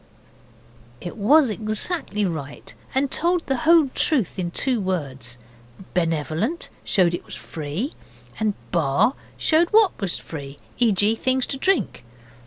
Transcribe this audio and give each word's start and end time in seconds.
It 0.99 1.15
was 1.15 1.51
exactly 1.51 2.25
right, 2.25 2.73
and 2.95 3.11
told 3.11 3.45
the 3.45 3.57
whole 3.69 3.89
truth 3.93 4.39
in 4.39 4.49
two 4.49 4.81
words. 4.81 5.37
'Benevolent' 5.93 6.71
showed 6.83 7.13
it 7.13 7.23
was 7.23 7.35
free 7.35 7.93
and 8.39 8.55
'Bar' 8.71 9.13
showed 9.37 9.67
what 9.69 9.91
was 10.01 10.17
free; 10.17 10.57
e.g. 10.79 11.13
things 11.13 11.45
to 11.45 11.57
drink. 11.59 12.03